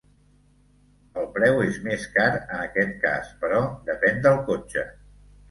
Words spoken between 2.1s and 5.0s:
car en aquest cas, però depèn del cotxe.